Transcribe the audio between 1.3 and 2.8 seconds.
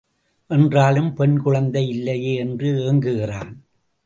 குழந்தை இல்லையே என்று